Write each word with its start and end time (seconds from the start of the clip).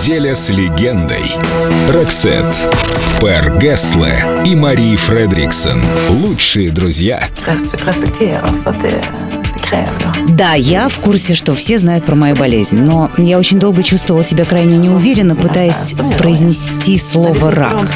неделя 0.00 0.34
с 0.34 0.48
легендой. 0.48 1.24
Роксет, 1.92 2.46
Пер 3.20 3.58
Гессле 3.58 4.42
и 4.46 4.56
Мари 4.56 4.96
Фредриксон. 4.96 5.82
Лучшие 6.08 6.70
друзья. 6.70 7.22
respektera 7.84 8.50
kräver. 9.70 10.10
Да, 10.28 10.54
я 10.54 10.88
в 10.88 10.98
курсе, 11.00 11.34
что 11.34 11.54
все 11.54 11.78
знают 11.78 12.04
про 12.04 12.14
мою 12.14 12.36
болезнь, 12.36 12.76
но 12.76 13.10
я 13.18 13.38
очень 13.38 13.58
долго 13.58 13.82
чувствовала 13.82 14.24
себя 14.24 14.44
крайне 14.44 14.78
неуверенно, 14.78 15.34
пытаясь 15.34 15.94
произнести 16.18 16.98
слово 16.98 17.50
«рак». 17.50 17.90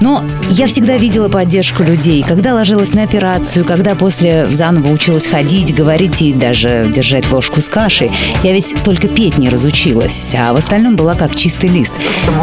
Но 0.00 0.24
я 0.50 0.66
всегда 0.66 0.96
видела 0.96 1.28
поддержку 1.28 1.82
людей, 1.82 2.24
когда 2.26 2.54
ложилась 2.54 2.94
на 2.94 3.04
операцию, 3.04 3.64
когда 3.64 3.94
после 3.94 4.46
заново 4.50 4.88
училась 4.88 5.26
ходить, 5.26 5.74
говорить 5.74 6.20
и 6.20 6.32
даже 6.32 6.90
держать 6.92 7.30
ложку 7.30 7.60
с 7.60 7.68
кашей. 7.68 8.10
Я 8.42 8.52
ведь 8.52 8.74
только 8.82 9.06
петь 9.06 9.38
не 9.38 9.48
разучилась, 9.48 10.34
а 10.36 10.52
в 10.52 10.56
остальном 10.56 10.96
была 10.96 11.14
как 11.14 11.36
чистый 11.36 11.70
лист. 11.70 11.92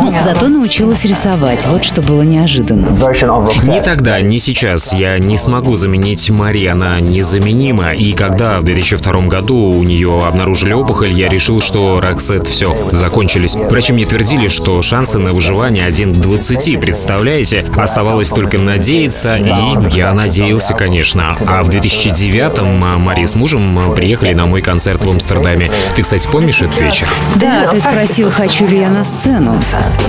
Ну, 0.01 0.13
зато 0.23 0.47
научилась 0.47 1.03
рисовать, 1.03 1.65
вот 1.67 1.83
что 1.83 2.01
было 2.01 2.21
неожиданно. 2.21 2.87
Ни 2.87 3.83
тогда, 3.83 4.21
ни 4.21 4.37
сейчас 4.37 4.93
я 4.93 5.19
не 5.19 5.37
смогу 5.37 5.75
заменить 5.75 6.29
Мари, 6.29 6.65
она 6.67 6.99
незаменима. 6.99 7.93
И 7.93 8.13
когда 8.13 8.61
в 8.61 8.70
2002 8.73 9.27
году 9.27 9.55
у 9.57 9.83
нее 9.83 10.23
обнаружили 10.25 10.73
опухоль, 10.73 11.11
я 11.13 11.27
решил, 11.29 11.61
что 11.61 11.99
Роксет 11.99 12.47
все, 12.47 12.75
закончились. 12.91 13.55
Врачи 13.55 13.91
мне 13.93 14.05
твердили, 14.05 14.47
что 14.47 14.81
шансы 14.81 15.19
на 15.19 15.33
выживание 15.33 15.85
один 15.85 16.13
к 16.15 16.17
20, 16.19 16.79
представляете? 16.79 17.65
Оставалось 17.75 18.29
только 18.29 18.57
надеяться, 18.57 19.35
и 19.37 19.51
я 19.95 20.13
надеялся, 20.13 20.73
конечно. 20.73 21.35
А 21.45 21.63
в 21.63 21.69
2009-м 21.69 23.01
Мари 23.01 23.25
с 23.25 23.35
мужем 23.35 23.93
приехали 23.95 24.33
на 24.33 24.45
мой 24.45 24.61
концерт 24.61 25.03
в 25.05 25.09
Амстердаме. 25.09 25.71
Ты, 25.95 26.01
кстати, 26.03 26.27
помнишь 26.31 26.61
этот 26.61 26.79
вечер? 26.79 27.07
Да, 27.35 27.67
ты 27.67 27.79
спросил, 27.79 28.31
хочу 28.31 28.65
ли 28.67 28.79
я 28.79 28.89
на 28.89 29.03
сцену. 29.03 29.59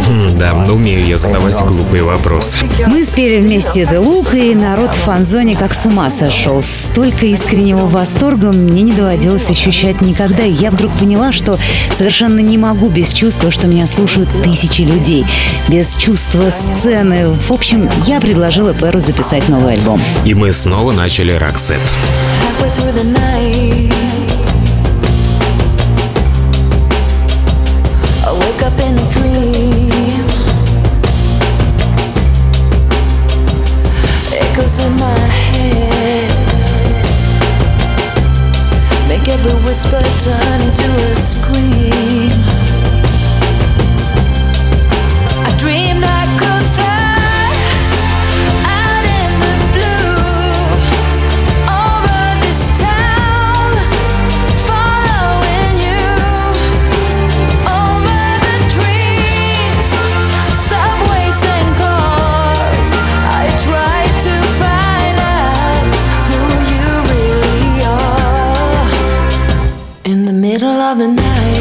М, 0.09 0.37
Да, 0.39 0.53
умею 0.73 1.05
я 1.05 1.17
задавать 1.17 1.61
глупые 1.63 2.03
вопросы. 2.05 2.59
Мы 2.87 3.03
спели 3.05 3.41
вместе 3.41 3.83
The 3.83 4.03
Look, 4.03 4.37
и 4.39 4.55
народ 4.55 4.95
в 4.95 4.99
фан-зоне 4.99 5.57
как 5.57 5.75
с 5.75 5.87
ума 5.87 6.11
сошел. 6.11 6.63
Столько 6.63 7.27
искреннего 7.27 7.87
восторга 7.87 8.52
мне 8.53 8.83
не 8.83 8.93
доводилось 8.93 9.49
ощущать 9.49 10.01
никогда. 10.01 10.45
И 10.45 10.53
я 10.53 10.71
вдруг 10.71 10.93
поняла, 10.99 11.33
что 11.33 11.59
совершенно 11.93 12.41
не 12.41 12.59
могу 12.59 12.89
без 12.89 13.13
чувства, 13.13 13.51
что 13.51 13.67
меня 13.67 13.87
слушают 13.87 14.29
тысячи 14.43 14.83
людей. 14.83 15.25
Без 15.69 15.95
чувства 15.97 16.51
сцены. 16.51 17.31
В 17.31 17.51
общем, 17.51 17.89
я 18.07 18.21
предложила 18.21 18.75
Перу 18.75 19.01
записать 19.01 19.49
новый 19.49 19.75
альбом. 19.75 20.01
И 20.25 20.35
мы 20.35 20.53
снова 20.53 20.93
начали 20.93 21.33
Роксет. 21.33 21.81
halfway 22.43 22.71
through 22.71 22.93
the 22.93 23.05
night. 23.05 23.92
Whisper 39.65 40.03
turn 40.23 40.61
into 40.61 40.89
a 41.11 41.17
scream. 41.17 42.32
Middle 70.53 70.69
of 70.69 70.99
the 70.99 71.09
night, 71.09 71.52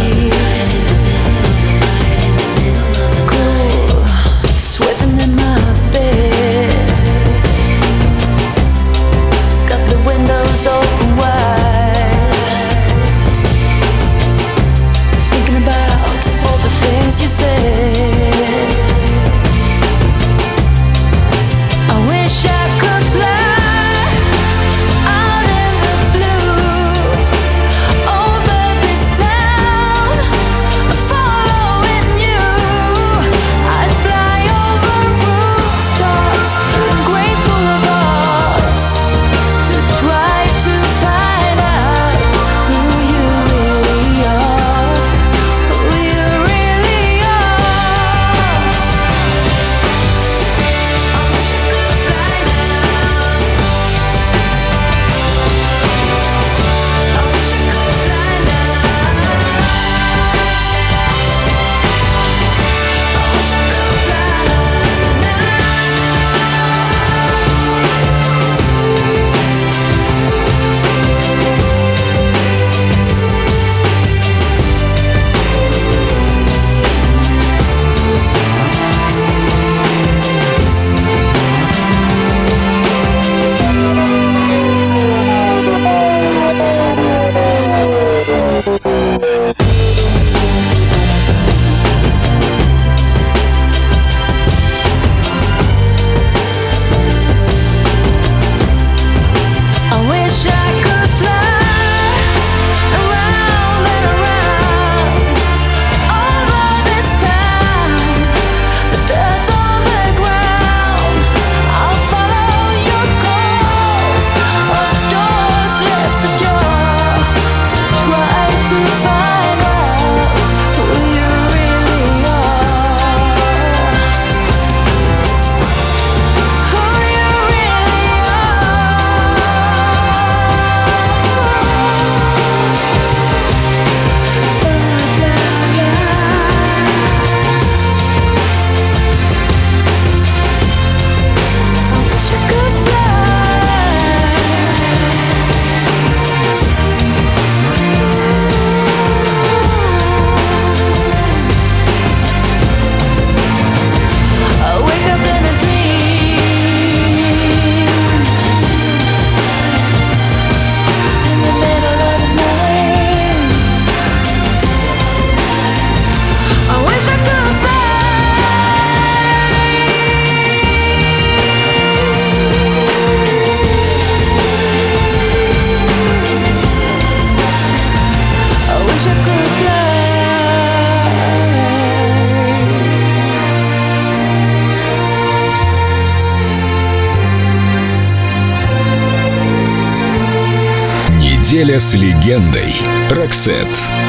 Неделя 191.51 191.79
с 191.79 191.93
легендой. 191.95 192.73
Роксет. 193.09 193.67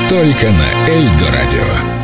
Только 0.08 0.52
на 0.52 0.88
Эльдо 0.88 1.26
радио. 1.32 2.01